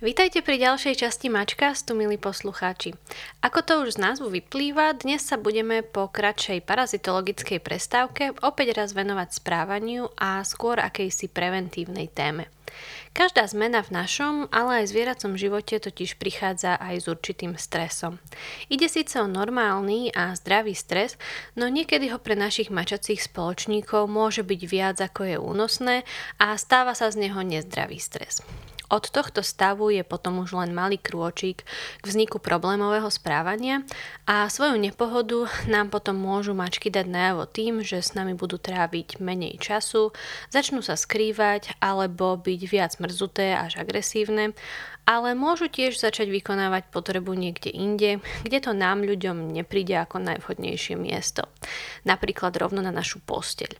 Vítajte 0.00 0.40
pri 0.40 0.56
ďalšej 0.56 1.04
časti 1.04 1.28
Mačkastu, 1.28 1.92
milí 1.92 2.16
poslucháči. 2.16 2.96
Ako 3.44 3.60
to 3.60 3.84
už 3.84 4.00
z 4.00 4.02
názvu 4.08 4.32
vyplýva, 4.32 4.96
dnes 4.96 5.20
sa 5.20 5.36
budeme 5.36 5.84
po 5.84 6.08
kratšej 6.08 6.64
parazitologickej 6.64 7.60
prestávke 7.60 8.32
opäť 8.40 8.80
raz 8.80 8.96
venovať 8.96 9.28
správaniu 9.36 10.08
a 10.16 10.40
skôr 10.40 10.80
akejsi 10.80 11.28
preventívnej 11.28 12.08
téme. 12.08 12.48
Každá 13.12 13.44
zmena 13.44 13.84
v 13.84 13.92
našom, 14.00 14.48
ale 14.48 14.80
aj 14.80 14.88
zvieracom 14.88 15.36
živote 15.36 15.76
totiž 15.76 16.16
prichádza 16.16 16.80
aj 16.80 17.04
s 17.04 17.04
určitým 17.04 17.60
stresom. 17.60 18.16
Ide 18.72 18.88
síce 18.88 19.20
o 19.20 19.28
normálny 19.28 20.16
a 20.16 20.32
zdravý 20.32 20.72
stres, 20.72 21.20
no 21.60 21.68
niekedy 21.68 22.08
ho 22.08 22.16
pre 22.16 22.40
našich 22.40 22.72
mačacích 22.72 23.20
spoločníkov 23.20 24.08
môže 24.08 24.48
byť 24.48 24.60
viac 24.64 24.96
ako 24.96 25.28
je 25.28 25.36
únosné 25.36 25.96
a 26.40 26.56
stáva 26.56 26.96
sa 26.96 27.12
z 27.12 27.28
neho 27.28 27.44
nezdravý 27.44 28.00
stres. 28.00 28.40
Od 28.90 29.06
tohto 29.06 29.46
stavu 29.46 29.94
je 29.94 30.02
potom 30.02 30.42
už 30.42 30.58
len 30.58 30.74
malý 30.74 30.98
krôčik 30.98 31.62
k 32.02 32.04
vzniku 32.04 32.42
problémového 32.42 33.06
správania 33.06 33.86
a 34.26 34.50
svoju 34.50 34.74
nepohodu 34.82 35.46
nám 35.70 35.94
potom 35.94 36.18
môžu 36.18 36.58
mačky 36.58 36.90
dať 36.90 37.06
najavo 37.06 37.46
tým, 37.46 37.86
že 37.86 38.02
s 38.02 38.18
nami 38.18 38.34
budú 38.34 38.58
tráviť 38.58 39.22
menej 39.22 39.62
času, 39.62 40.10
začnú 40.50 40.82
sa 40.82 40.98
skrývať 40.98 41.78
alebo 41.78 42.34
byť 42.34 42.60
viac 42.66 42.92
mrzuté 42.98 43.54
až 43.54 43.78
agresívne, 43.78 44.58
ale 45.06 45.38
môžu 45.38 45.70
tiež 45.70 45.94
začať 45.94 46.26
vykonávať 46.26 46.90
potrebu 46.90 47.30
niekde 47.38 47.70
inde, 47.70 48.18
kde 48.42 48.58
to 48.58 48.74
nám 48.74 49.06
ľuďom 49.06 49.54
nepríde 49.54 49.94
ako 50.02 50.18
najvhodnejšie 50.18 50.98
miesto, 50.98 51.46
napríklad 52.02 52.58
rovno 52.58 52.82
na 52.82 52.90
našu 52.90 53.22
posteľ. 53.22 53.70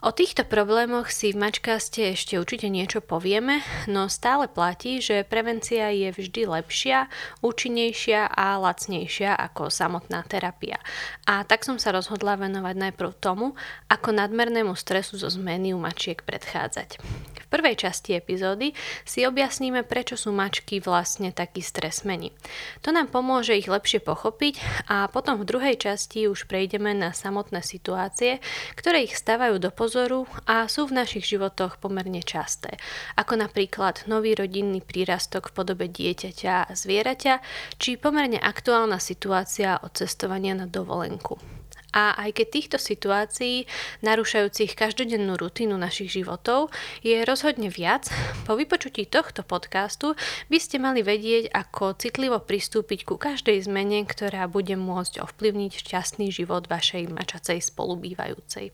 O 0.00 0.16
týchto 0.16 0.48
problémoch 0.48 1.12
si 1.12 1.36
v 1.36 1.44
Mačkaste 1.44 2.16
ešte 2.16 2.40
určite 2.40 2.72
niečo 2.72 3.04
povieme, 3.04 3.60
no 3.84 4.08
stále 4.08 4.48
platí, 4.48 4.96
že 4.96 5.28
prevencia 5.28 5.92
je 5.92 6.08
vždy 6.08 6.48
lepšia, 6.48 7.12
účinnejšia 7.44 8.32
a 8.32 8.56
lacnejšia 8.56 9.36
ako 9.36 9.68
samotná 9.68 10.24
terapia. 10.24 10.80
A 11.28 11.44
tak 11.44 11.68
som 11.68 11.76
sa 11.76 11.92
rozhodla 11.92 12.40
venovať 12.40 12.80
najprv 12.80 13.12
tomu, 13.20 13.52
ako 13.92 14.16
nadmernému 14.16 14.72
stresu 14.72 15.20
zo 15.20 15.28
zmeny 15.28 15.76
u 15.76 15.78
mačiek 15.84 16.24
predchádzať. 16.24 16.96
V 17.36 17.46
prvej 17.52 17.84
časti 17.84 18.16
epizódy 18.16 18.72
si 19.04 19.28
objasníme, 19.28 19.84
prečo 19.84 20.16
sú 20.16 20.32
mačky 20.32 20.80
vlastne 20.80 21.28
taký 21.28 21.60
stres 21.60 22.08
mení. 22.08 22.32
To 22.80 22.88
nám 22.88 23.12
pomôže 23.12 23.52
ich 23.52 23.68
lepšie 23.68 24.00
pochopiť 24.00 24.88
a 24.88 25.12
potom 25.12 25.36
v 25.36 25.44
druhej 25.44 25.76
časti 25.76 26.24
už 26.24 26.48
prejdeme 26.48 26.96
na 26.96 27.12
samotné 27.12 27.60
situácie, 27.60 28.40
ktoré 28.80 29.04
ich 29.04 29.12
stávajú 29.12 29.60
do 29.60 29.68
pozoru 29.68 29.89
pozoru 29.90 30.22
a 30.46 30.70
sú 30.70 30.86
v 30.86 31.02
našich 31.02 31.26
životoch 31.26 31.82
pomerne 31.82 32.22
časté, 32.22 32.78
ako 33.18 33.42
napríklad 33.42 34.06
nový 34.06 34.38
rodinný 34.38 34.78
prírastok 34.78 35.50
v 35.50 35.56
podobe 35.58 35.90
dieťaťa 35.90 36.70
a 36.70 36.72
zvieraťa, 36.78 37.34
či 37.74 37.98
pomerne 37.98 38.38
aktuálna 38.38 39.02
situácia 39.02 39.82
od 39.82 39.90
cestovania 39.90 40.54
na 40.54 40.70
dovolenku. 40.70 41.42
A 41.90 42.14
aj 42.22 42.38
keď 42.38 42.46
týchto 42.54 42.78
situácií, 42.78 43.66
narúšajúcich 44.06 44.78
každodennú 44.78 45.34
rutinu 45.34 45.74
našich 45.74 46.22
životov, 46.22 46.70
je 47.02 47.26
rozhodne 47.26 47.66
viac, 47.66 48.06
po 48.46 48.54
vypočutí 48.54 49.10
tohto 49.10 49.42
podcastu 49.42 50.14
by 50.54 50.58
ste 50.62 50.78
mali 50.78 51.02
vedieť, 51.02 51.50
ako 51.50 51.98
citlivo 51.98 52.38
pristúpiť 52.38 53.02
ku 53.02 53.18
každej 53.18 53.66
zmene, 53.66 54.06
ktorá 54.06 54.46
bude 54.46 54.78
môcť 54.78 55.18
ovplyvniť 55.18 55.82
šťastný 55.82 56.30
život 56.30 56.70
vašej 56.70 57.10
mačacej 57.10 57.58
spolubývajúcej. 57.58 58.70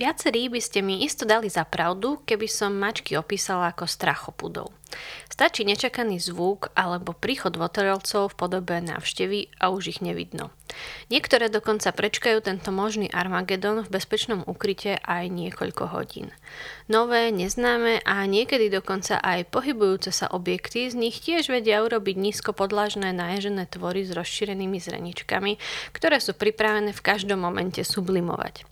Viacerí 0.00 0.48
by 0.48 0.64
ste 0.64 0.80
mi 0.80 1.04
isto 1.04 1.28
dali 1.28 1.52
za 1.52 1.68
pravdu, 1.68 2.24
keby 2.24 2.48
som 2.48 2.72
mačky 2.72 3.20
opísala 3.20 3.68
ako 3.68 3.84
strachopudov. 3.84 4.72
Stačí 5.28 5.60
nečakaný 5.68 6.16
zvuk 6.16 6.72
alebo 6.72 7.12
príchod 7.12 7.52
votorelcov 7.52 8.32
v 8.32 8.38
podobe 8.40 8.80
návštevy 8.80 9.60
a 9.60 9.68
už 9.68 9.92
ich 9.92 10.00
nevidno. 10.00 10.56
Niektoré 11.10 11.50
dokonca 11.50 11.90
prečkajú 11.90 12.42
tento 12.44 12.70
možný 12.70 13.10
Armagedon 13.10 13.82
v 13.82 13.92
bezpečnom 13.92 14.46
ukryte 14.46 15.02
aj 15.02 15.26
niekoľko 15.26 15.90
hodín. 15.90 16.30
Nové, 16.90 17.30
neznáme 17.30 18.02
a 18.02 18.26
niekedy 18.26 18.66
dokonca 18.66 19.22
aj 19.22 19.50
pohybujúce 19.50 20.10
sa 20.10 20.26
objekty 20.30 20.90
z 20.90 20.98
nich 20.98 21.22
tiež 21.22 21.50
vedia 21.50 21.82
urobiť 21.86 22.16
nízko 22.18 22.50
podlažné 22.50 23.14
naježené 23.14 23.70
tvory 23.70 24.06
s 24.06 24.14
rozšírenými 24.14 24.78
zreničkami, 24.82 25.58
ktoré 25.94 26.18
sú 26.18 26.34
pripravené 26.34 26.90
v 26.90 27.04
každom 27.04 27.42
momente 27.42 27.82
sublimovať. 27.82 28.66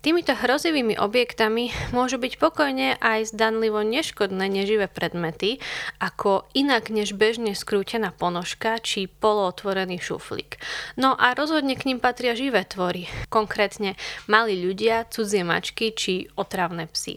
Týmito 0.00 0.32
hrozivými 0.32 0.96
objektami 0.96 1.74
môžu 1.90 2.16
byť 2.16 2.38
pokojne 2.38 2.96
aj 3.02 3.34
zdanlivo 3.34 3.82
neškodné 3.82 4.46
neživé 4.48 4.86
predmety, 4.86 5.58
ako 5.98 6.46
inak 6.54 6.88
než 6.88 7.18
bežne 7.18 7.52
skrútená 7.52 8.14
ponožka 8.14 8.78
či 8.78 9.10
polootvorený 9.10 9.98
šuflík. 9.98 10.62
No 10.94 11.18
a 11.18 11.34
rozhodne 11.38 11.78
k 11.78 11.86
ním 11.86 12.02
patria 12.02 12.34
živé 12.34 12.66
tvory, 12.66 13.06
konkrétne 13.30 13.94
malí 14.26 14.58
ľudia, 14.58 15.06
cudzie 15.06 15.46
mačky 15.46 15.94
či 15.94 16.26
otravné 16.34 16.90
psy. 16.90 17.14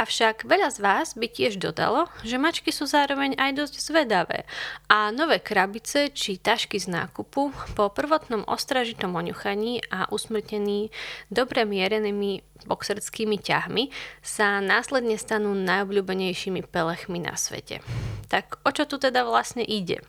Avšak 0.00 0.48
veľa 0.48 0.72
z 0.72 0.78
vás 0.80 1.12
by 1.12 1.28
tiež 1.28 1.60
dodalo, 1.60 2.08
že 2.24 2.40
mačky 2.40 2.72
sú 2.72 2.88
zároveň 2.88 3.36
aj 3.36 3.60
dosť 3.60 3.74
zvedavé 3.84 4.48
a 4.88 5.12
nové 5.12 5.36
krabice 5.36 6.08
či 6.08 6.40
tašky 6.40 6.80
z 6.80 6.88
nákupu 6.88 7.52
po 7.76 7.84
prvotnom 7.92 8.48
ostražitom 8.48 9.12
oňuchaní 9.12 9.84
a 9.92 10.08
usmrtení 10.08 10.88
dobre 11.28 11.68
mierenými 11.68 12.40
boxerskými 12.64 13.36
ťahmi 13.36 13.92
sa 14.24 14.62
následne 14.64 15.18
stanú 15.20 15.52
najobľúbenejšími 15.52 16.64
pelechmi 16.70 17.20
na 17.20 17.36
svete. 17.36 17.84
Tak 18.32 18.62
o 18.64 18.70
čo 18.72 18.88
tu 18.88 18.96
teda 18.96 19.26
vlastne 19.26 19.66
ide? 19.66 20.00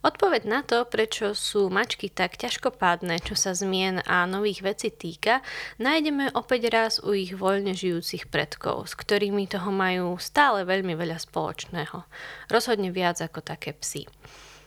Odpoveď 0.00 0.42
na 0.48 0.64
to, 0.64 0.88
prečo 0.88 1.36
sú 1.36 1.68
mačky 1.68 2.08
tak 2.08 2.40
ťažkopádne, 2.40 3.20
čo 3.20 3.36
sa 3.36 3.52
zmien 3.52 4.00
a 4.08 4.24
nových 4.24 4.64
vecí 4.64 4.88
týka, 4.88 5.44
nájdeme 5.76 6.32
opäť 6.32 6.72
raz 6.72 6.92
u 7.04 7.12
ich 7.12 7.36
voľne 7.36 7.76
žijúcich 7.76 8.32
predkov, 8.32 8.88
s 8.88 8.96
ktorými 8.96 9.44
toho 9.44 9.68
majú 9.68 10.16
stále 10.16 10.64
veľmi 10.64 10.96
veľa 10.96 11.20
spoločného. 11.20 12.08
Rozhodne 12.48 12.88
viac 12.88 13.20
ako 13.20 13.44
také 13.44 13.76
psy. 13.76 14.08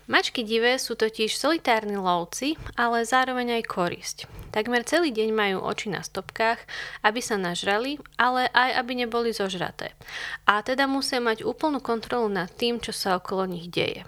Mačky 0.06 0.46
divé 0.46 0.78
sú 0.78 0.94
totiž 0.94 1.34
solitárni 1.34 1.98
lovci, 1.98 2.54
ale 2.78 3.02
zároveň 3.02 3.58
aj 3.58 3.64
korisť. 3.66 4.18
Takmer 4.54 4.86
celý 4.86 5.10
deň 5.10 5.30
majú 5.34 5.58
oči 5.66 5.90
na 5.90 6.06
stopkách, 6.06 6.62
aby 7.02 7.26
sa 7.26 7.42
nažrali, 7.42 7.98
ale 8.22 8.54
aj 8.54 8.86
aby 8.86 9.02
neboli 9.02 9.34
zožraté. 9.34 9.98
A 10.46 10.62
teda 10.62 10.86
musia 10.86 11.18
mať 11.18 11.42
úplnú 11.42 11.82
kontrolu 11.82 12.30
nad 12.30 12.54
tým, 12.54 12.78
čo 12.78 12.94
sa 12.94 13.18
okolo 13.18 13.50
nich 13.50 13.72
deje. 13.74 14.06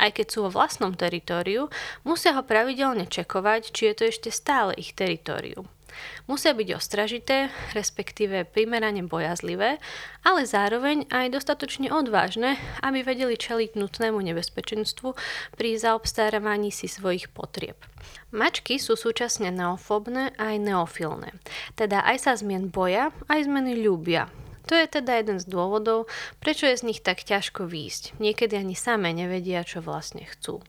Aj 0.00 0.08
keď 0.08 0.26
sú 0.32 0.38
vo 0.48 0.50
vlastnom 0.56 0.96
teritóriu, 0.96 1.68
musia 2.08 2.32
ho 2.32 2.40
pravidelne 2.40 3.04
čekovať, 3.04 3.68
či 3.68 3.92
je 3.92 3.94
to 3.94 4.02
ešte 4.08 4.30
stále 4.32 4.72
ich 4.80 4.96
teritorium. 4.96 5.68
Musia 6.30 6.54
byť 6.54 6.68
ostražité, 6.72 7.50
respektíve 7.74 8.46
primerane 8.48 9.02
bojazlivé, 9.04 9.82
ale 10.22 10.40
zároveň 10.46 11.10
aj 11.10 11.34
dostatočne 11.34 11.90
odvážne, 11.90 12.56
aby 12.80 13.02
vedeli 13.02 13.34
čeliť 13.34 13.74
nutnému 13.74 14.16
nebezpečenstvu 14.16 15.18
pri 15.58 15.70
zaobstarávaní 15.76 16.70
si 16.70 16.86
svojich 16.86 17.28
potrieb. 17.34 17.76
Mačky 18.30 18.78
sú 18.78 18.94
súčasne 18.94 19.50
neofobné 19.50 20.32
aj 20.38 20.54
neofilné, 20.62 21.34
teda 21.74 22.06
aj 22.06 22.16
sa 22.22 22.32
zmien 22.38 22.70
boja, 22.70 23.10
aj 23.26 23.50
zmeny 23.50 23.82
ľúbia, 23.82 24.30
to 24.66 24.76
je 24.76 24.86
teda 24.88 25.20
jeden 25.20 25.38
z 25.40 25.46
dôvodov, 25.46 26.10
prečo 26.42 26.68
je 26.68 26.76
z 26.76 26.86
nich 26.88 27.00
tak 27.00 27.22
ťažko 27.24 27.68
výjsť. 27.68 28.18
Niekedy 28.20 28.56
ani 28.56 28.76
same 28.76 29.12
nevedia, 29.12 29.64
čo 29.64 29.80
vlastne 29.80 30.26
chcú. 30.26 30.60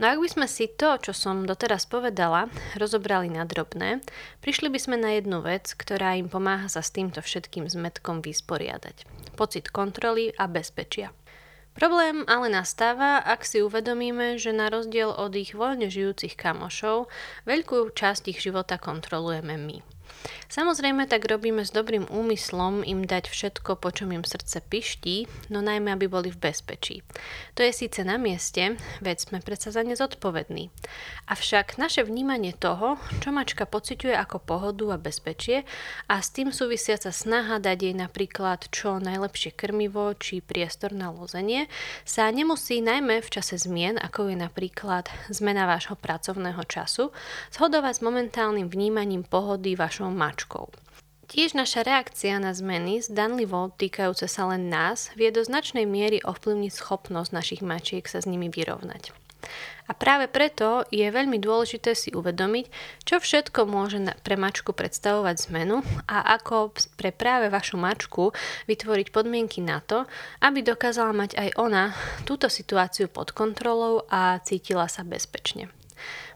No 0.00 0.08
ak 0.08 0.18
by 0.18 0.28
sme 0.28 0.46
si 0.48 0.72
to, 0.72 0.96
čo 0.98 1.12
som 1.12 1.44
doteraz 1.44 1.84
povedala, 1.84 2.48
rozobrali 2.80 3.28
na 3.28 3.44
drobné, 3.44 4.00
prišli 4.40 4.72
by 4.72 4.78
sme 4.80 4.96
na 4.96 5.14
jednu 5.20 5.44
vec, 5.44 5.76
ktorá 5.76 6.16
im 6.16 6.32
pomáha 6.32 6.66
sa 6.66 6.80
s 6.80 6.90
týmto 6.90 7.20
všetkým 7.20 7.68
zmetkom 7.68 8.24
vysporiadať. 8.24 9.04
Pocit 9.36 9.68
kontroly 9.68 10.32
a 10.40 10.48
bezpečia. 10.48 11.12
Problém 11.72 12.24
ale 12.28 12.52
nastáva, 12.52 13.20
ak 13.24 13.48
si 13.48 13.64
uvedomíme, 13.64 14.36
že 14.36 14.52
na 14.52 14.68
rozdiel 14.68 15.08
od 15.08 15.32
ich 15.32 15.56
voľne 15.56 15.88
žijúcich 15.88 16.36
kamošov, 16.36 17.08
veľkú 17.48 17.96
časť 17.96 18.28
ich 18.28 18.44
života 18.44 18.76
kontrolujeme 18.76 19.56
my. 19.56 19.91
Samozrejme 20.52 21.08
tak 21.08 21.24
robíme 21.24 21.64
s 21.64 21.72
dobrým 21.72 22.04
úmyslom 22.12 22.84
im 22.84 23.08
dať 23.08 23.32
všetko, 23.32 23.80
po 23.80 23.88
čom 23.88 24.12
im 24.12 24.20
srdce 24.20 24.60
piští, 24.60 25.24
no 25.48 25.64
najmä 25.64 25.96
aby 25.96 26.10
boli 26.10 26.28
v 26.28 26.40
bezpečí. 26.50 27.00
To 27.56 27.64
je 27.64 27.72
síce 27.72 28.02
na 28.04 28.20
mieste, 28.20 28.76
veď 29.00 29.16
sme 29.30 29.38
predsa 29.40 29.70
za 29.70 29.80
ne 29.86 29.96
zodpovední. 29.96 30.68
Avšak 31.30 31.78
naše 31.80 32.04
vnímanie 32.04 32.52
toho, 32.52 33.00
čo 33.22 33.30
mačka 33.30 33.64
pociťuje 33.64 34.12
ako 34.18 34.42
pohodu 34.42 34.92
a 34.92 34.98
bezpečie 35.00 35.64
a 36.10 36.20
s 36.20 36.34
tým 36.34 36.50
súvisiaca 36.50 37.14
snaha 37.14 37.62
dať 37.62 37.78
jej 37.88 37.94
napríklad 37.96 38.68
čo 38.68 38.98
najlepšie 39.00 39.54
krmivo 39.54 40.12
či 40.18 40.44
priestor 40.44 40.92
na 40.92 41.08
lozenie, 41.08 41.70
sa 42.04 42.28
nemusí 42.28 42.82
najmä 42.82 43.22
v 43.22 43.32
čase 43.32 43.56
zmien, 43.56 43.96
ako 43.96 44.32
je 44.32 44.36
napríklad 44.36 45.06
zmena 45.30 45.64
vášho 45.64 45.94
pracovného 45.94 46.60
času, 46.66 47.14
zhodovať 47.54 48.00
s 48.00 48.04
momentálnym 48.04 48.66
vnímaním 48.66 49.22
pohody 49.22 49.78
vašou 50.02 50.10
mačkou. 50.10 50.66
Tiež 51.30 51.54
naša 51.56 51.86
reakcia 51.86 52.36
na 52.42 52.52
zmeny, 52.52 53.00
zdanlivo 53.00 53.72
týkajúce 53.78 54.28
sa 54.28 54.52
len 54.52 54.68
nás, 54.68 55.08
vie 55.16 55.32
do 55.32 55.40
značnej 55.40 55.88
miery 55.88 56.20
ovplyvniť 56.20 56.72
schopnosť 56.74 57.30
našich 57.32 57.62
mačiek 57.64 58.04
sa 58.04 58.20
s 58.20 58.28
nimi 58.28 58.52
vyrovnať. 58.52 59.14
A 59.88 59.96
práve 59.96 60.30
preto 60.30 60.86
je 60.92 61.02
veľmi 61.02 61.40
dôležité 61.40 61.96
si 61.98 62.14
uvedomiť, 62.14 62.70
čo 63.02 63.18
všetko 63.18 63.64
môže 63.66 63.98
pre 64.22 64.38
mačku 64.38 64.70
predstavovať 64.76 65.50
zmenu 65.50 65.82
a 66.06 66.36
ako 66.36 66.76
pre 66.94 67.10
práve 67.10 67.50
vašu 67.50 67.80
mačku 67.80 68.30
vytvoriť 68.70 69.08
podmienky 69.10 69.64
na 69.64 69.82
to, 69.82 70.06
aby 70.44 70.62
dokázala 70.62 71.10
mať 71.16 71.34
aj 71.34 71.48
ona 71.58 71.96
túto 72.28 72.46
situáciu 72.46 73.08
pod 73.08 73.34
kontrolou 73.34 74.04
a 74.12 74.38
cítila 74.44 74.86
sa 74.86 75.02
bezpečne. 75.02 75.72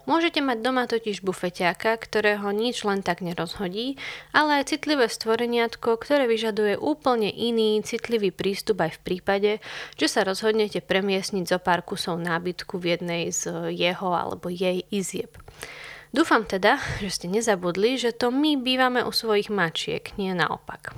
Môžete 0.06 0.38
mať 0.38 0.62
doma 0.62 0.87
totiž 0.87 1.26
bufeťáka, 1.26 1.99
ktorého 1.99 2.47
nič 2.55 2.87
len 2.87 3.03
tak 3.03 3.26
nerozhodí, 3.26 3.99
ale 4.31 4.62
aj 4.62 4.70
citlivé 4.70 5.11
stvoreniatko, 5.11 5.99
ktoré 5.99 6.31
vyžaduje 6.31 6.79
úplne 6.79 7.26
iný 7.26 7.82
citlivý 7.82 8.31
prístup 8.31 8.87
aj 8.87 8.97
v 8.97 9.03
prípade, 9.03 9.53
že 9.99 10.06
sa 10.06 10.23
rozhodnete 10.23 10.79
premiesniť 10.79 11.50
zo 11.50 11.58
pár 11.58 11.82
kusov 11.82 12.23
nábytku 12.23 12.79
v 12.79 12.94
jednej 12.94 13.35
z 13.35 13.75
jeho 13.75 14.14
alebo 14.14 14.47
jej 14.47 14.87
izieb. 14.94 15.35
Dúfam 16.14 16.47
teda, 16.47 16.79
že 17.03 17.11
ste 17.11 17.26
nezabudli, 17.26 17.99
že 17.99 18.14
to 18.14 18.31
my 18.31 18.56
bývame 18.62 19.03
u 19.03 19.11
svojich 19.11 19.50
mačiek, 19.50 20.14
nie 20.14 20.31
naopak. 20.32 20.94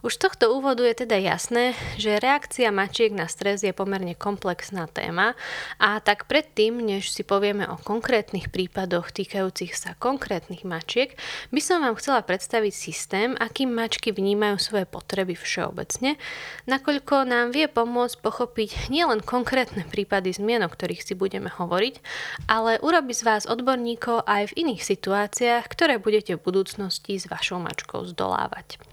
Už 0.00 0.16
z 0.16 0.32
tohto 0.32 0.56
úvodu 0.56 0.80
je 0.80 1.04
teda 1.04 1.20
jasné, 1.20 1.76
že 2.00 2.16
reakcia 2.16 2.72
mačiek 2.72 3.12
na 3.12 3.28
stres 3.28 3.60
je 3.60 3.68
pomerne 3.76 4.16
komplexná 4.16 4.88
téma 4.88 5.36
a 5.76 6.00
tak 6.00 6.24
predtým, 6.24 6.80
než 6.80 7.12
si 7.12 7.20
povieme 7.20 7.68
o 7.68 7.76
konkrétnych 7.76 8.48
prípadoch 8.48 9.12
týkajúcich 9.12 9.76
sa 9.76 9.92
konkrétnych 10.00 10.64
mačiek, 10.64 11.12
by 11.52 11.60
som 11.60 11.84
vám 11.84 12.00
chcela 12.00 12.24
predstaviť 12.24 12.72
systém, 12.72 13.36
akým 13.36 13.76
mačky 13.76 14.08
vnímajú 14.08 14.56
svoje 14.56 14.88
potreby 14.88 15.36
všeobecne, 15.36 16.16
nakoľko 16.64 17.28
nám 17.28 17.52
vie 17.52 17.68
pomôcť 17.68 18.24
pochopiť 18.24 18.88
nielen 18.88 19.20
konkrétne 19.20 19.84
prípady 19.84 20.32
zmien, 20.32 20.64
o 20.64 20.72
ktorých 20.72 21.04
si 21.04 21.12
budeme 21.12 21.52
hovoriť, 21.52 22.00
ale 22.48 22.80
urobi 22.80 23.12
z 23.12 23.28
vás 23.28 23.44
odborníkov 23.44 24.24
aj 24.24 24.56
v 24.56 24.64
iných 24.64 24.80
situáciách, 24.80 25.68
ktoré 25.68 26.00
budete 26.00 26.40
v 26.40 26.44
budúcnosti 26.48 27.20
s 27.20 27.28
vašou 27.28 27.60
mačkou 27.60 28.08
zdolávať. 28.08 28.89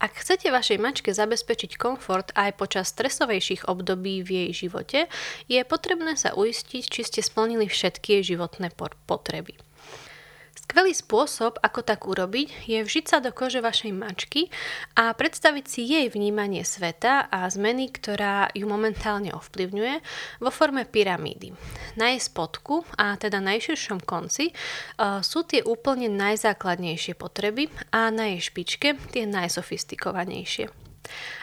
Ak 0.00 0.16
chcete 0.16 0.48
vašej 0.48 0.80
mačke 0.80 1.12
zabezpečiť 1.12 1.76
komfort 1.76 2.32
aj 2.32 2.56
počas 2.56 2.88
stresovejších 2.88 3.68
období 3.68 4.24
v 4.24 4.48
jej 4.48 4.50
živote, 4.64 5.12
je 5.44 5.60
potrebné 5.60 6.16
sa 6.16 6.32
uistiť, 6.32 6.88
či 6.88 7.00
ste 7.04 7.20
splnili 7.20 7.68
všetky 7.68 8.16
jej 8.16 8.32
životné 8.32 8.72
potreby. 9.04 9.60
Skvelý 10.60 10.92
spôsob, 10.92 11.56
ako 11.64 11.80
tak 11.80 12.04
urobiť, 12.04 12.68
je 12.68 12.84
vžiť 12.84 13.04
sa 13.08 13.18
do 13.24 13.32
kože 13.32 13.64
vašej 13.64 13.96
mačky 13.96 14.52
a 14.92 15.08
predstaviť 15.16 15.64
si 15.64 15.88
jej 15.88 16.06
vnímanie 16.12 16.68
sveta 16.68 17.32
a 17.32 17.48
zmeny, 17.48 17.88
ktorá 17.88 18.52
ju 18.52 18.68
momentálne 18.68 19.32
ovplyvňuje 19.32 19.96
vo 20.44 20.50
forme 20.52 20.84
pyramídy. 20.84 21.56
Na 21.96 22.12
jej 22.12 22.20
spodku, 22.20 22.84
a 23.00 23.16
teda 23.16 23.40
najširšom 23.40 24.04
konci, 24.04 24.52
e, 24.52 24.54
sú 25.24 25.48
tie 25.48 25.64
úplne 25.64 26.12
najzákladnejšie 26.12 27.16
potreby 27.16 27.72
a 27.88 28.12
na 28.12 28.36
jej 28.36 28.52
špičke 28.52 29.00
tie 29.16 29.24
najsofistikovanejšie. 29.24 30.68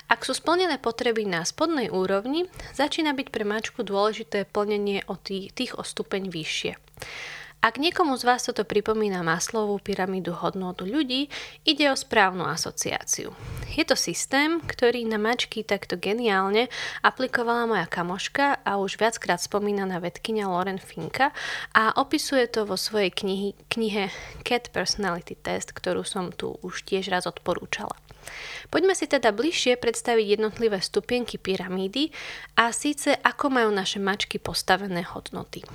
Ak 0.08 0.24
sú 0.24 0.32
splnené 0.32 0.80
potreby 0.80 1.28
na 1.28 1.44
spodnej 1.44 1.92
úrovni, 1.92 2.48
začína 2.72 3.12
byť 3.12 3.28
pre 3.34 3.44
mačku 3.44 3.84
dôležité 3.84 4.48
plnenie 4.48 5.04
o 5.10 5.20
tých, 5.20 5.52
tých 5.52 5.76
o 5.76 5.84
stupeň 5.84 6.32
vyššie. 6.32 6.80
Ak 7.58 7.82
niekomu 7.82 8.14
z 8.22 8.24
vás 8.30 8.46
toto 8.46 8.62
pripomína 8.70 9.26
maslovú 9.26 9.82
pyramídu 9.82 10.30
hodnotu 10.30 10.86
ľudí, 10.86 11.26
ide 11.66 11.90
o 11.90 11.98
správnu 11.98 12.46
asociáciu. 12.46 13.34
Je 13.74 13.82
to 13.82 13.98
systém, 13.98 14.62
ktorý 14.62 15.10
na 15.10 15.18
mačky 15.18 15.66
takto 15.66 15.98
geniálne 15.98 16.70
aplikovala 17.02 17.66
moja 17.66 17.90
kamoška 17.90 18.62
a 18.62 18.78
už 18.78 19.02
viackrát 19.02 19.42
spomínaná 19.42 19.98
vedkynia 19.98 20.46
Lauren 20.46 20.78
Finka 20.78 21.34
a 21.74 21.98
opisuje 21.98 22.46
to 22.46 22.70
vo 22.70 22.78
svojej 22.78 23.10
knihy, 23.10 23.58
knihe 23.74 24.14
Cat 24.46 24.70
Personality 24.70 25.34
Test, 25.34 25.74
ktorú 25.74 26.06
som 26.06 26.30
tu 26.30 26.62
už 26.62 26.86
tiež 26.86 27.10
raz 27.10 27.26
odporúčala. 27.26 27.98
Poďme 28.70 28.94
si 28.94 29.10
teda 29.10 29.34
bližšie 29.34 29.82
predstaviť 29.82 30.38
jednotlivé 30.38 30.78
stupienky 30.78 31.42
pyramídy 31.42 32.14
a 32.54 32.70
síce 32.70 33.18
ako 33.18 33.50
majú 33.50 33.74
naše 33.74 33.98
mačky 33.98 34.38
postavené 34.38 35.02
hodnoty. 35.02 35.66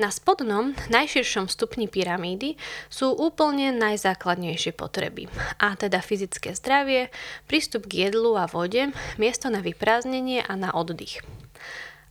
Na 0.00 0.08
spodnom, 0.08 0.72
najširšom 0.88 1.52
stupni 1.52 1.84
pyramídy 1.84 2.56
sú 2.88 3.12
úplne 3.12 3.68
najzákladnejšie 3.76 4.72
potreby, 4.72 5.28
a 5.60 5.76
teda 5.76 6.00
fyzické 6.00 6.56
zdravie, 6.56 7.12
prístup 7.44 7.84
k 7.84 8.08
jedlu 8.08 8.32
a 8.40 8.48
vode, 8.48 8.96
miesto 9.20 9.52
na 9.52 9.60
vyprázdnenie 9.60 10.40
a 10.40 10.56
na 10.56 10.72
oddych. 10.72 11.20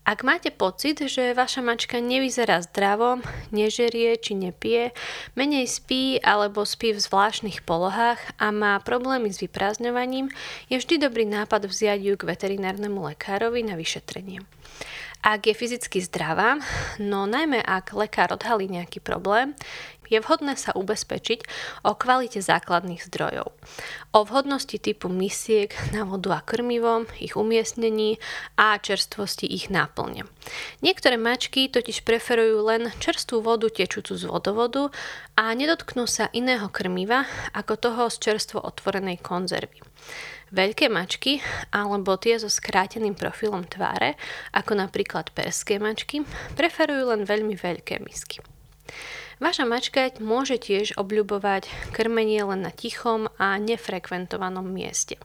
Ak 0.10 0.26
máte 0.26 0.50
pocit, 0.50 1.06
že 1.06 1.38
vaša 1.38 1.62
mačka 1.62 2.02
nevyzerá 2.02 2.66
zdravo, 2.66 3.22
nežerie 3.54 4.18
či 4.18 4.34
nepije, 4.34 4.90
menej 5.38 5.70
spí 5.70 6.18
alebo 6.26 6.66
spí 6.66 6.98
v 6.98 7.04
zvláštnych 7.06 7.62
polohách 7.62 8.18
a 8.42 8.50
má 8.50 8.82
problémy 8.82 9.30
s 9.30 9.38
vyprázdňovaním, 9.38 10.34
je 10.66 10.82
vždy 10.82 10.98
dobrý 10.98 11.30
nápad 11.30 11.70
vziať 11.70 12.02
ju 12.02 12.14
k 12.18 12.26
veterinárnemu 12.26 13.06
lekárovi 13.06 13.62
na 13.62 13.78
vyšetrenie. 13.78 14.42
Ak 15.22 15.46
je 15.46 15.54
fyzicky 15.54 16.02
zdravá, 16.02 16.58
no 16.98 17.30
najmä 17.30 17.62
ak 17.62 17.94
lekár 17.94 18.34
odhalí 18.34 18.66
nejaký 18.66 19.06
problém, 19.06 19.54
je 20.10 20.20
vhodné 20.20 20.58
sa 20.58 20.74
ubezpečiť 20.74 21.46
o 21.86 21.94
kvalite 21.96 22.42
základných 22.42 23.06
zdrojov, 23.06 23.54
o 24.12 24.20
vhodnosti 24.26 24.76
typu 24.82 25.08
misiek 25.08 25.72
na 25.94 26.04
vodu 26.04 26.36
a 26.36 26.42
krmivo, 26.42 27.06
ich 27.22 27.38
umiestnení 27.38 28.18
a 28.58 28.76
čerstvosti 28.82 29.46
ich 29.46 29.70
náplne. 29.70 30.26
Niektoré 30.82 31.16
mačky 31.16 31.70
totiž 31.70 32.02
preferujú 32.04 32.66
len 32.66 32.90
čerstvú 32.98 33.46
vodu 33.46 33.70
tečúcu 33.70 34.18
z 34.18 34.26
vodovodu 34.26 34.90
a 35.38 35.54
nedotknú 35.54 36.10
sa 36.10 36.28
iného 36.34 36.68
krmiva 36.74 37.30
ako 37.54 37.78
toho 37.78 38.04
z 38.10 38.18
čerstvo 38.18 38.60
otvorenej 38.60 39.22
konzervy. 39.22 39.80
Veľké 40.50 40.90
mačky 40.90 41.46
alebo 41.70 42.18
tie 42.18 42.42
so 42.42 42.50
skráteným 42.50 43.14
profilom 43.14 43.62
tváre, 43.70 44.18
ako 44.50 44.82
napríklad 44.82 45.30
perské 45.30 45.78
mačky, 45.78 46.26
preferujú 46.58 47.14
len 47.14 47.22
veľmi 47.22 47.54
veľké 47.54 48.02
misky. 48.02 48.42
Vaša 49.40 49.64
mačka 49.64 50.12
môže 50.20 50.60
tiež 50.60 51.00
obľubovať 51.00 51.72
krmenie 51.96 52.44
len 52.44 52.60
na 52.60 52.76
tichom 52.76 53.32
a 53.40 53.56
nefrekventovanom 53.56 54.68
mieste. 54.68 55.16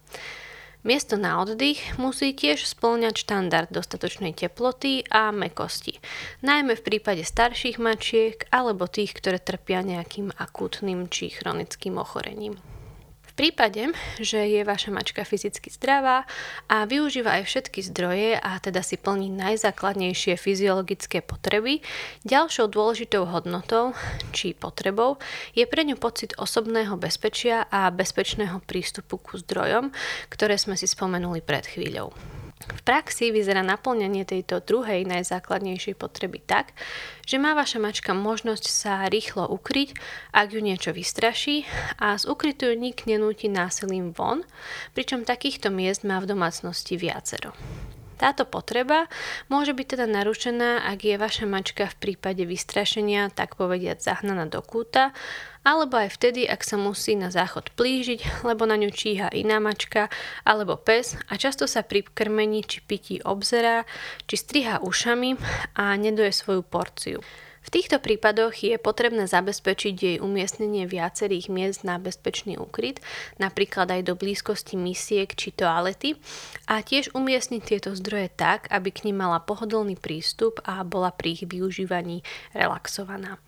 Miesto 0.87 1.19
na 1.19 1.43
oddych 1.43 1.99
musí 1.99 2.31
tiež 2.31 2.63
splňať 2.63 3.27
štandard 3.27 3.73
dostatočnej 3.75 4.37
teploty 4.37 5.03
a 5.11 5.35
mekosti, 5.35 5.99
najmä 6.47 6.79
v 6.79 6.85
prípade 6.85 7.25
starších 7.27 7.83
mačiek 7.83 8.47
alebo 8.55 8.87
tých, 8.87 9.17
ktoré 9.19 9.43
trpia 9.43 9.83
nejakým 9.83 10.31
akútnym 10.37 11.11
či 11.11 11.33
chronickým 11.35 11.99
ochorením. 11.99 12.61
Prípade, 13.35 13.91
že 14.23 14.47
je 14.47 14.63
vaša 14.63 14.95
mačka 14.95 15.27
fyzicky 15.27 15.67
zdravá 15.67 16.23
a 16.71 16.87
využíva 16.87 17.35
aj 17.43 17.51
všetky 17.51 17.83
zdroje 17.83 18.39
a 18.39 18.63
teda 18.63 18.79
si 18.79 18.95
plní 18.95 19.27
najzákladnejšie 19.35 20.39
fyziologické 20.39 21.19
potreby, 21.19 21.83
ďalšou 22.23 22.71
dôležitou 22.71 23.27
hodnotou 23.27 23.91
či 24.31 24.55
potrebou 24.55 25.19
je 25.51 25.67
pre 25.67 25.83
ňu 25.83 25.99
pocit 25.99 26.31
osobného 26.39 26.95
bezpečia 26.95 27.67
a 27.75 27.91
bezpečného 27.91 28.63
prístupu 28.63 29.19
ku 29.19 29.35
zdrojom, 29.35 29.91
ktoré 30.31 30.55
sme 30.55 30.79
si 30.79 30.87
spomenuli 30.87 31.43
pred 31.43 31.67
chvíľou. 31.67 32.15
V 32.63 32.81
praxi 32.87 33.29
vyzerá 33.35 33.61
naplňanie 33.61 34.25
tejto 34.25 34.63
druhej 34.63 35.05
najzákladnejšej 35.05 35.95
potreby 36.01 36.41
tak, 36.41 36.73
že 37.27 37.37
má 37.37 37.53
vaša 37.53 37.83
mačka 37.83 38.17
možnosť 38.17 38.65
sa 38.71 39.05
rýchlo 39.11 39.45
ukryť, 39.51 39.93
ak 40.33 40.55
ju 40.55 40.61
niečo 40.65 40.95
vystraší 40.95 41.67
a 42.01 42.17
z 42.17 42.25
ukrytu 42.25 42.73
nik 42.73 43.05
nenúti 43.05 43.53
násilím 43.53 44.17
von, 44.17 44.47
pričom 44.97 45.29
takýchto 45.29 45.69
miest 45.69 46.07
má 46.09 46.23
v 46.23 46.31
domácnosti 46.31 46.97
viacero. 46.97 47.53
Táto 48.25 48.49
potreba 48.49 49.05
môže 49.53 49.77
byť 49.77 49.85
teda 49.85 50.09
narušená, 50.09 50.89
ak 50.89 51.05
je 51.05 51.21
vaša 51.21 51.45
mačka 51.45 51.85
v 51.93 51.97
prípade 52.01 52.49
vystrašenia, 52.49 53.29
tak 53.29 53.61
povediať, 53.61 54.01
zahnaná 54.01 54.49
do 54.49 54.65
kúta, 54.65 55.13
alebo 55.61 56.01
aj 56.01 56.17
vtedy, 56.17 56.49
ak 56.49 56.65
sa 56.65 56.81
musí 56.81 57.21
na 57.21 57.29
záchod 57.29 57.77
plížiť, 57.77 58.49
lebo 58.49 58.65
na 58.65 58.81
ňu 58.81 58.89
číha 58.97 59.29
iná 59.29 59.61
mačka 59.61 60.09
alebo 60.41 60.81
pes 60.81 61.21
a 61.29 61.37
často 61.37 61.69
sa 61.69 61.85
pri 61.85 62.01
krmení 62.01 62.65
či 62.65 62.81
pití 62.81 63.21
obzerá, 63.21 63.85
či 64.25 64.41
striha 64.41 64.81
ušami 64.81 65.37
a 65.77 65.93
nedoje 66.01 66.33
svoju 66.33 66.65
porciu. 66.65 67.21
V 67.65 67.73
týchto 67.73 67.97
prípadoch 67.97 68.53
je 68.61 68.77
potrebné 68.77 69.25
zabezpečiť 69.25 69.95
jej 69.97 70.17
umiestnenie 70.21 70.85
viacerých 70.85 71.49
miest 71.49 71.81
na 71.81 71.97
bezpečný 71.97 72.61
úkryt, 72.61 73.01
napríklad 73.41 73.89
aj 73.89 74.05
do 74.05 74.15
blízkosti 74.21 74.77
misiek 74.77 75.33
či 75.33 75.49
toalety 75.49 76.21
a 76.69 76.85
tiež 76.85 77.17
umiestniť 77.17 77.63
tieto 77.65 77.97
zdroje 77.97 78.29
tak, 78.37 78.69
aby 78.69 78.93
k 78.93 79.09
nim 79.09 79.17
mala 79.17 79.41
pohodlný 79.41 79.97
prístup 79.97 80.61
a 80.69 80.85
bola 80.85 81.09
pri 81.09 81.41
ich 81.41 81.49
využívaní 81.49 82.21
relaxovaná. 82.53 83.41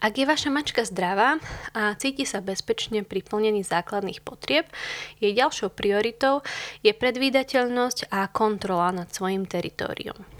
Ak 0.00 0.16
je 0.16 0.24
vaša 0.24 0.48
mačka 0.48 0.80
zdravá 0.80 1.36
a 1.76 1.92
cíti 2.00 2.24
sa 2.24 2.40
bezpečne 2.40 3.04
pri 3.04 3.20
plnení 3.20 3.60
základných 3.60 4.24
potrieb, 4.24 4.64
jej 5.20 5.36
ďalšou 5.36 5.76
prioritou 5.76 6.40
je 6.80 6.96
predvídateľnosť 6.96 8.08
a 8.08 8.24
kontrola 8.32 8.96
nad 8.96 9.12
svojim 9.12 9.44
teritoriom. 9.44 10.39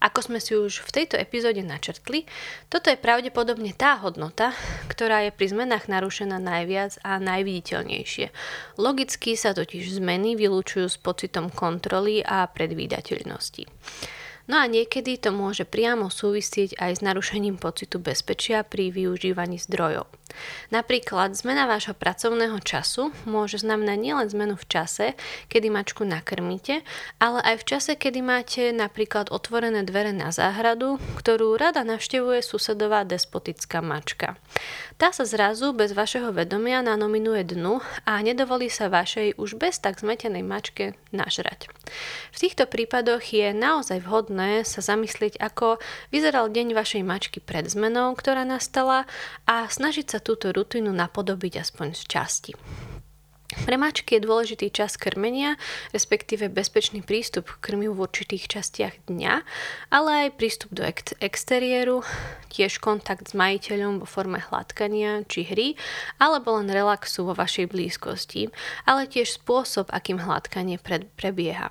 Ako 0.00 0.20
sme 0.20 0.38
si 0.44 0.52
už 0.52 0.84
v 0.84 0.90
tejto 0.92 1.16
epizóde 1.16 1.64
načrtli, 1.64 2.28
toto 2.68 2.92
je 2.92 3.00
pravdepodobne 3.00 3.72
tá 3.72 3.96
hodnota, 3.96 4.52
ktorá 4.92 5.24
je 5.24 5.32
pri 5.32 5.56
zmenách 5.56 5.88
narušená 5.88 6.36
najviac 6.36 7.00
a 7.00 7.16
najviditeľnejšie. 7.16 8.28
Logicky 8.76 9.34
sa 9.40 9.56
totiž 9.56 9.96
zmeny 9.96 10.36
vylúčujú 10.36 10.86
s 10.86 11.00
pocitom 11.00 11.48
kontroly 11.48 12.20
a 12.20 12.44
predvídateľnosti. 12.44 13.64
No 14.46 14.62
a 14.62 14.70
niekedy 14.70 15.18
to 15.18 15.34
môže 15.34 15.66
priamo 15.66 16.06
súvisieť 16.06 16.78
aj 16.78 16.90
s 16.98 17.00
narušením 17.02 17.58
pocitu 17.58 17.98
bezpečia 17.98 18.62
pri 18.62 18.94
využívaní 18.94 19.58
zdrojov. 19.58 20.06
Napríklad 20.70 21.36
zmena 21.38 21.68
vášho 21.70 21.94
pracovného 21.94 22.58
času 22.62 23.14
môže 23.28 23.62
znamenať 23.62 23.98
nielen 23.98 24.28
zmenu 24.32 24.54
v 24.56 24.66
čase, 24.66 25.06
kedy 25.50 25.70
mačku 25.70 26.02
nakrmíte, 26.02 26.82
ale 27.22 27.38
aj 27.42 27.62
v 27.62 27.66
čase, 27.66 27.92
kedy 27.94 28.20
máte 28.24 28.70
napríklad 28.74 29.30
otvorené 29.30 29.82
dvere 29.86 30.10
na 30.10 30.34
záhradu, 30.34 30.98
ktorú 31.20 31.54
rada 31.56 31.86
navštevuje 31.86 32.42
susedová 32.42 33.06
despotická 33.06 33.84
mačka. 33.84 34.40
Tá 34.96 35.12
sa 35.12 35.28
zrazu 35.28 35.76
bez 35.76 35.92
vašeho 35.92 36.32
vedomia 36.32 36.80
nanominuje 36.80 37.44
dnu 37.44 37.84
a 38.08 38.16
nedovolí 38.24 38.72
sa 38.72 38.88
vašej 38.88 39.36
už 39.36 39.60
bez 39.60 39.76
tak 39.76 40.00
zmetenej 40.00 40.40
mačke 40.40 40.96
nažrať. 41.12 41.68
V 42.32 42.36
týchto 42.40 42.64
prípadoch 42.64 43.20
je 43.20 43.52
naozaj 43.52 44.00
vhodné 44.00 44.64
sa 44.64 44.80
zamyslieť, 44.80 45.36
ako 45.36 45.76
vyzeral 46.08 46.48
deň 46.48 46.72
vašej 46.72 47.02
mačky 47.04 47.38
pred 47.44 47.68
zmenou, 47.68 48.16
ktorá 48.16 48.48
nastala 48.48 49.04
a 49.44 49.68
snažiť 49.68 50.16
sa 50.16 50.18
túto 50.26 50.50
rutinu 50.50 50.90
napodobiť 50.90 51.62
aspoň 51.62 51.94
z 51.94 52.02
časti. 52.10 52.52
Pre 53.46 53.78
mačky 53.78 54.18
je 54.18 54.26
dôležitý 54.26 54.74
čas 54.74 54.98
krmenia, 54.98 55.54
respektíve 55.94 56.50
bezpečný 56.50 57.06
prístup 57.06 57.46
k 57.46 57.70
krmiu 57.70 57.94
v 57.94 58.10
určitých 58.10 58.50
častiach 58.50 59.06
dňa, 59.06 59.34
ale 59.94 60.10
aj 60.26 60.34
prístup 60.34 60.74
do 60.74 60.82
ex- 60.82 61.14
exteriéru, 61.22 62.02
tiež 62.50 62.82
kontakt 62.82 63.30
s 63.30 63.38
majiteľom 63.38 64.02
vo 64.02 64.06
forme 64.10 64.42
hladkania 64.42 65.22
či 65.30 65.46
hry, 65.46 65.68
alebo 66.18 66.58
len 66.58 66.66
relaxu 66.66 67.22
vo 67.22 67.38
vašej 67.38 67.70
blízkosti, 67.70 68.50
ale 68.82 69.06
tiež 69.06 69.38
spôsob, 69.38 69.94
akým 69.94 70.18
hladkanie 70.18 70.82
pre- 70.82 71.06
prebieha. 71.14 71.70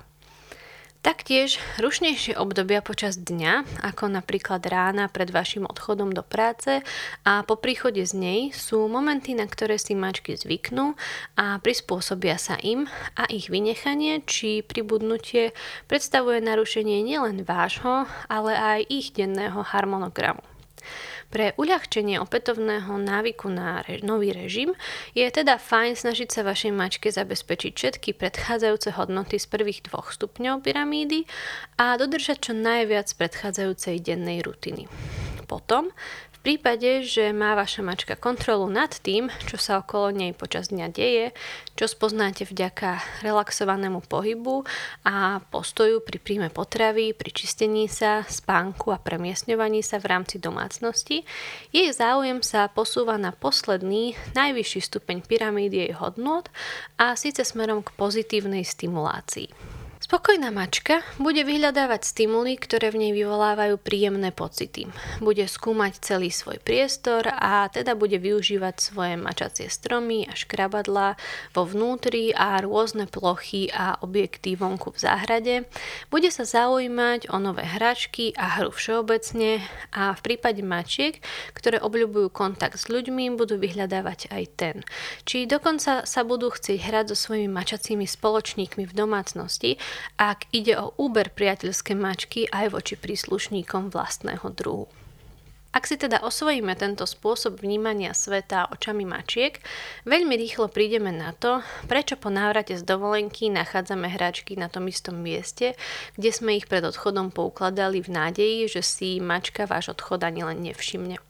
Taktiež 1.06 1.62
rušnejšie 1.78 2.34
obdobia 2.34 2.82
počas 2.82 3.14
dňa, 3.14 3.78
ako 3.86 4.10
napríklad 4.10 4.58
rána 4.66 5.06
pred 5.06 5.30
vašim 5.30 5.62
odchodom 5.62 6.10
do 6.10 6.26
práce 6.26 6.82
a 7.22 7.46
po 7.46 7.54
príchode 7.54 8.02
z 8.02 8.10
nej 8.18 8.40
sú 8.50 8.90
momenty, 8.90 9.38
na 9.38 9.46
ktoré 9.46 9.78
si 9.78 9.94
mačky 9.94 10.34
zvyknú 10.34 10.98
a 11.38 11.62
prispôsobia 11.62 12.42
sa 12.42 12.58
im 12.58 12.90
a 13.14 13.22
ich 13.30 13.54
vynechanie 13.54 14.26
či 14.26 14.66
pribudnutie 14.66 15.54
predstavuje 15.86 16.42
narušenie 16.42 16.98
nielen 17.06 17.46
vášho, 17.46 18.10
ale 18.26 18.58
aj 18.58 18.80
ich 18.90 19.14
denného 19.14 19.62
harmonogramu. 19.62 20.42
Pre 21.26 21.52
uľahčenie 21.58 22.22
opätovného 22.22 22.94
návyku 23.02 23.50
na 23.50 23.82
re- 23.82 23.98
nový 24.06 24.30
režim 24.30 24.72
je 25.12 25.26
teda 25.26 25.58
fajn 25.58 25.98
snažiť 25.98 26.28
sa 26.30 26.46
vašej 26.46 26.72
mačke 26.72 27.10
zabezpečiť 27.10 27.72
všetky 27.74 28.14
predchádzajúce 28.14 28.94
hodnoty 28.94 29.36
z 29.42 29.46
prvých 29.50 29.84
dvoch 29.90 30.14
stupňov 30.14 30.62
pyramídy 30.62 31.26
a 31.82 31.98
dodržať 31.98 32.50
čo 32.50 32.52
najviac 32.54 33.10
predchádzajúcej 33.18 33.98
dennej 34.06 34.46
rutiny. 34.46 34.86
Potom 35.46 35.94
prípade, 36.46 37.02
že 37.02 37.34
má 37.34 37.58
vaša 37.58 37.82
mačka 37.82 38.14
kontrolu 38.14 38.70
nad 38.70 38.94
tým, 39.02 39.26
čo 39.50 39.58
sa 39.58 39.82
okolo 39.82 40.14
nej 40.14 40.30
počas 40.30 40.70
dňa 40.70 40.86
deje, 40.94 41.34
čo 41.74 41.90
spoznáte 41.90 42.46
vďaka 42.46 43.02
relaxovanému 43.26 44.06
pohybu 44.06 44.62
a 45.02 45.42
postoju 45.50 45.98
pri 46.06 46.22
príjme 46.22 46.54
potravy, 46.54 47.18
pri 47.18 47.34
čistení 47.34 47.90
sa, 47.90 48.22
spánku 48.30 48.94
a 48.94 49.02
premiesňovaní 49.02 49.82
sa 49.82 49.98
v 49.98 50.06
rámci 50.06 50.38
domácnosti, 50.38 51.26
jej 51.74 51.90
záujem 51.90 52.38
sa 52.46 52.70
posúva 52.70 53.18
na 53.18 53.34
posledný, 53.34 54.14
najvyšší 54.38 54.86
stupeň 54.86 55.26
pyramídy 55.26 55.90
jej 55.90 55.92
hodnot 55.98 56.46
a 56.94 57.18
síce 57.18 57.42
smerom 57.42 57.82
k 57.82 57.90
pozitívnej 57.98 58.62
stimulácii. 58.62 59.75
Spokojná 60.06 60.54
mačka 60.54 61.02
bude 61.18 61.42
vyhľadávať 61.42 62.06
stimuly, 62.06 62.54
ktoré 62.54 62.94
v 62.94 63.02
nej 63.02 63.10
vyvolávajú 63.10 63.74
príjemné 63.74 64.30
pocity. 64.30 64.86
Bude 65.18 65.42
skúmať 65.50 65.98
celý 65.98 66.30
svoj 66.30 66.62
priestor 66.62 67.26
a 67.26 67.66
teda 67.66 67.98
bude 67.98 68.14
využívať 68.14 68.78
svoje 68.78 69.18
mačacie 69.18 69.66
stromy 69.66 70.30
a 70.30 70.38
škrabadlá 70.38 71.18
vo 71.50 71.66
vnútri 71.66 72.30
a 72.30 72.62
rôzne 72.62 73.10
plochy 73.10 73.66
a 73.74 73.98
objekty 73.98 74.54
vonku 74.54 74.94
v 74.94 75.02
záhrade. 75.02 75.54
Bude 76.06 76.30
sa 76.30 76.46
zaujímať 76.46 77.26
o 77.34 77.42
nové 77.42 77.66
hračky 77.66 78.30
a 78.38 78.62
hru 78.62 78.70
všeobecne 78.70 79.58
a 79.90 80.14
v 80.14 80.20
prípade 80.22 80.62
mačiek, 80.62 81.18
ktoré 81.50 81.82
obľúbujú 81.82 82.30
kontakt 82.30 82.78
s 82.78 82.86
ľuďmi, 82.86 83.34
budú 83.34 83.58
vyhľadávať 83.58 84.30
aj 84.30 84.44
ten. 84.54 84.76
Či 85.26 85.50
dokonca 85.50 86.06
sa 86.06 86.20
budú 86.22 86.54
chcieť 86.54 86.78
hrať 86.78 87.04
so 87.10 87.26
svojimi 87.26 87.50
mačacími 87.50 88.06
spoločníkmi 88.06 88.86
v 88.86 88.94
domácnosti, 88.94 89.82
ak 90.16 90.48
ide 90.52 90.76
o 90.76 90.92
úber 90.96 91.32
priateľské 91.32 91.92
mačky 91.96 92.48
aj 92.50 92.72
voči 92.72 92.94
príslušníkom 92.96 93.90
vlastného 93.92 94.46
druhu. 94.52 94.86
Ak 95.76 95.84
si 95.84 96.00
teda 96.00 96.24
osvojíme 96.24 96.72
tento 96.72 97.04
spôsob 97.04 97.60
vnímania 97.60 98.16
sveta 98.16 98.72
očami 98.72 99.04
mačiek, 99.04 99.60
veľmi 100.08 100.32
rýchlo 100.32 100.72
prídeme 100.72 101.12
na 101.12 101.36
to, 101.36 101.60
prečo 101.84 102.16
po 102.16 102.32
návrate 102.32 102.80
z 102.80 102.80
dovolenky 102.80 103.52
nachádzame 103.52 104.08
hračky 104.08 104.56
na 104.56 104.72
tom 104.72 104.88
istom 104.88 105.20
mieste, 105.20 105.76
kde 106.16 106.32
sme 106.32 106.56
ich 106.56 106.64
pred 106.64 106.80
odchodom 106.80 107.28
poukladali 107.28 108.00
v 108.00 108.08
nádeji, 108.08 108.72
že 108.72 108.80
si 108.80 109.20
mačka 109.20 109.68
váš 109.68 109.92
odchod 109.92 110.24
ani 110.24 110.48
len 110.48 110.64
nevšimne 110.64 111.20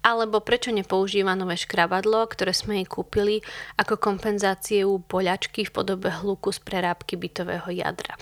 alebo 0.00 0.40
prečo 0.40 0.72
nepoužíva 0.72 1.36
nové 1.36 1.60
škrabadlo, 1.60 2.24
ktoré 2.28 2.56
sme 2.56 2.80
jej 2.80 2.88
kúpili 2.88 3.44
ako 3.76 4.00
kompenzáciu 4.00 5.00
poľačky 5.04 5.68
v 5.68 5.74
podobe 5.74 6.08
hluku 6.08 6.50
z 6.52 6.60
prerábky 6.64 7.20
bytového 7.20 7.68
jadra. 7.72 8.16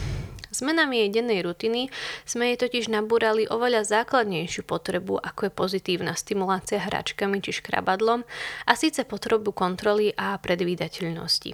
Zmenami 0.49 1.07
jej 1.07 1.21
dennej 1.21 1.45
rutiny 1.45 1.93
sme 2.25 2.51
jej 2.51 2.59
totiž 2.59 2.89
nabúrali 2.91 3.45
oveľa 3.47 3.85
základnejšiu 3.85 4.65
potrebu, 4.65 5.21
ako 5.21 5.47
je 5.47 5.53
pozitívna 5.53 6.17
stimulácia 6.17 6.83
hračkami 6.83 7.39
či 7.45 7.61
škrabadlom 7.63 8.25
a 8.67 8.73
síce 8.73 9.05
potrebu 9.05 9.53
kontroly 9.53 10.11
a 10.17 10.35
predvídateľnosti. 10.41 11.53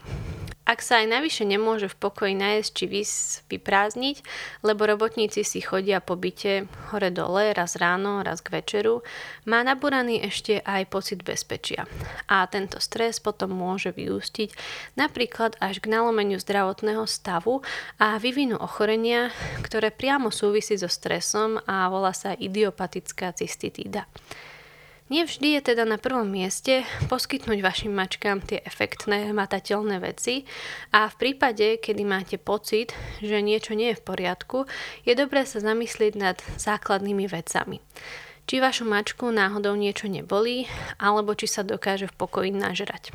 Ak 0.65 0.81
sa 0.81 1.05
aj 1.05 1.13
navyše 1.13 1.45
nemôže 1.45 1.93
v 1.93 2.01
pokoji 2.01 2.33
nájsť 2.41 2.71
či 2.73 2.85
vyprázdniť, 3.53 4.17
lebo 4.65 4.89
robotníci 4.89 5.45
si 5.45 5.61
chodia 5.61 6.01
po 6.01 6.17
byte 6.17 6.65
hore-dole, 6.89 7.53
raz 7.53 7.77
ráno, 7.77 8.25
raz 8.25 8.41
k 8.41 8.57
večeru, 8.61 9.05
má 9.45 9.61
nabúraný 9.61 10.25
ešte 10.25 10.65
aj 10.65 10.89
pocit 10.89 11.21
bezpečia. 11.21 11.85
A 12.33 12.49
tento 12.49 12.81
stres 12.81 13.21
potom 13.21 13.53
môže 13.53 13.93
vyústiť 13.93 14.57
napríklad 14.97 15.61
až 15.61 15.85
k 15.85 15.93
nalomeniu 15.93 16.41
zdravotného 16.41 17.05
stavu 17.05 17.61
a 18.01 18.17
vyvinu 18.17 18.57
ochorenia, 18.57 19.29
ktoré 19.61 19.93
priamo 19.93 20.33
súvisí 20.33 20.81
so 20.81 20.89
stresom 20.89 21.61
a 21.69 21.93
volá 21.93 22.17
sa 22.17 22.33
idiopatická 22.33 23.37
cystitída. 23.37 24.09
Nevždy 25.15 25.55
je 25.55 25.71
teda 25.71 25.87
na 25.87 25.95
prvom 25.95 26.27
mieste 26.27 26.83
poskytnúť 27.07 27.63
vašim 27.63 27.95
mačkám 27.95 28.43
tie 28.43 28.59
efektné, 28.67 29.31
matateľné 29.31 30.03
veci 30.03 30.43
a 30.91 31.07
v 31.07 31.15
prípade, 31.15 31.79
kedy 31.79 32.03
máte 32.03 32.35
pocit, 32.35 32.91
že 33.23 33.39
niečo 33.39 33.79
nie 33.79 33.95
je 33.95 33.99
v 34.03 34.07
poriadku, 34.11 34.67
je 35.07 35.15
dobré 35.15 35.47
sa 35.47 35.63
zamyslieť 35.63 36.19
nad 36.19 36.43
základnými 36.59 37.31
vecami. 37.31 37.79
Či 38.45 38.61
vašu 38.61 38.85
mačku 38.85 39.33
náhodou 39.33 39.73
niečo 39.75 40.09
nebolí, 40.09 40.69
alebo 41.01 41.33
či 41.33 41.49
sa 41.49 41.65
dokáže 41.65 42.09
v 42.09 42.17
pokoji 42.17 42.51
nažrať. 42.53 43.11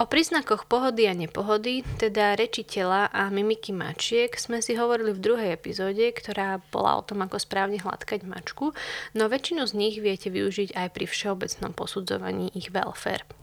O 0.00 0.08
príznakoch 0.08 0.66
pohody 0.66 1.06
a 1.06 1.14
nepohody, 1.14 1.84
teda 2.00 2.34
reči 2.34 2.64
tela 2.64 3.12
a 3.12 3.28
mimiky 3.28 3.70
mačiek, 3.76 4.32
sme 4.34 4.64
si 4.64 4.72
hovorili 4.74 5.12
v 5.12 5.22
druhej 5.22 5.50
epizóde, 5.54 6.10
ktorá 6.10 6.64
bola 6.72 6.96
o 6.98 7.04
tom, 7.04 7.22
ako 7.22 7.36
správne 7.36 7.76
hladkať 7.78 8.24
mačku, 8.24 8.72
no 9.14 9.22
väčšinu 9.28 9.68
z 9.68 9.72
nich 9.76 9.96
viete 10.00 10.32
využiť 10.32 10.74
aj 10.74 10.88
pri 10.96 11.04
všeobecnom 11.06 11.76
posudzovaní 11.76 12.50
ich 12.56 12.72
welfare. 12.72 13.41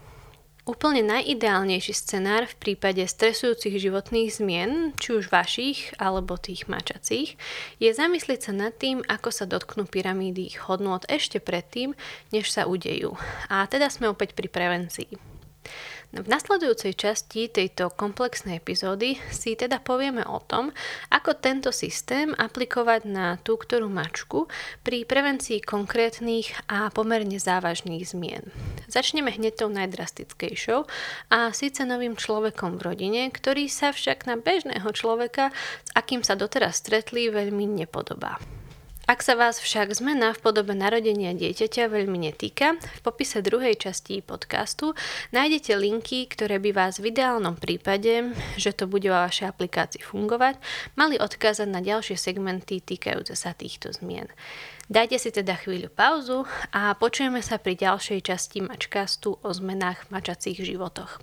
Úplne 0.69 1.01
najideálnejší 1.01 1.97
scenár 1.97 2.45
v 2.45 2.53
prípade 2.61 3.01
stresujúcich 3.01 3.81
životných 3.81 4.29
zmien, 4.29 4.93
či 5.01 5.17
už 5.17 5.33
vašich 5.33 5.97
alebo 5.97 6.37
tých 6.37 6.69
mačacích, 6.69 7.41
je 7.81 7.89
zamyslieť 7.89 8.39
sa 8.45 8.53
nad 8.53 8.77
tým, 8.77 9.01
ako 9.09 9.33
sa 9.33 9.49
dotknú 9.49 9.89
pyramídy 9.89 10.53
ich 10.53 10.61
hodnot 10.61 11.09
ešte 11.09 11.41
predtým, 11.41 11.97
než 12.29 12.53
sa 12.53 12.69
udejú. 12.69 13.17
A 13.49 13.65
teda 13.65 13.89
sme 13.89 14.13
opäť 14.13 14.37
pri 14.37 14.45
prevencii. 14.45 15.17
V 16.09 16.25
nasledujúcej 16.25 16.97
časti 16.97 17.53
tejto 17.53 17.93
komplexnej 17.93 18.57
epizódy 18.57 19.21
si 19.29 19.53
teda 19.53 19.77
povieme 19.77 20.25
o 20.25 20.41
tom, 20.41 20.73
ako 21.13 21.37
tento 21.37 21.69
systém 21.69 22.33
aplikovať 22.33 23.05
na 23.05 23.37
tú 23.37 23.61
ktorú 23.61 23.93
mačku 23.93 24.49
pri 24.81 25.05
prevencii 25.05 25.61
konkrétnych 25.61 26.49
a 26.65 26.89
pomerne 26.89 27.37
závažných 27.37 28.09
zmien. 28.09 28.49
Začneme 28.89 29.29
hneď 29.29 29.61
tou 29.61 29.69
najdrastickejšou 29.69 30.89
a 31.29 31.53
síce 31.53 31.85
novým 31.85 32.17
človekom 32.17 32.81
v 32.81 32.85
rodine, 32.89 33.21
ktorý 33.29 33.69
sa 33.69 33.93
však 33.93 34.25
na 34.25 34.33
bežného 34.33 34.89
človeka, 34.89 35.53
s 35.85 35.89
akým 35.93 36.25
sa 36.25 36.33
doteraz 36.33 36.81
stretli, 36.81 37.29
veľmi 37.29 37.69
nepodobá. 37.85 38.41
Ak 39.09 39.25
sa 39.25 39.33
vás 39.33 39.57
však 39.57 39.97
zmena 39.97 40.37
v 40.37 40.41
podobe 40.45 40.77
narodenia 40.77 41.33
dieťaťa 41.33 41.89
veľmi 41.89 42.29
netýka, 42.29 42.77
v 42.77 42.99
popise 43.01 43.41
druhej 43.41 43.73
časti 43.73 44.21
podcastu 44.21 44.93
nájdete 45.33 45.73
linky, 45.73 46.29
ktoré 46.29 46.61
by 46.61 46.77
vás 46.77 47.01
v 47.01 47.09
ideálnom 47.09 47.57
prípade, 47.57 48.37
že 48.53 48.69
to 48.69 48.85
bude 48.85 49.09
vo 49.09 49.17
vašej 49.17 49.49
aplikácii 49.49 50.05
fungovať, 50.05 50.61
mali 50.93 51.17
odkázať 51.17 51.65
na 51.65 51.81
ďalšie 51.81 52.21
segmenty 52.21 52.85
týkajúce 52.85 53.33
sa 53.33 53.57
týchto 53.57 53.89
zmien. 53.89 54.29
Dajte 54.93 55.17
si 55.17 55.33
teda 55.33 55.57
chvíľu 55.57 55.89
pauzu 55.89 56.45
a 56.69 56.93
počujeme 56.93 57.41
sa 57.41 57.57
pri 57.57 57.81
ďalšej 57.81 58.29
časti 58.29 58.61
mačkastu 58.61 59.41
o 59.41 59.49
zmenách 59.49 60.05
v 60.05 60.21
mačacích 60.21 60.61
životoch. 60.61 61.17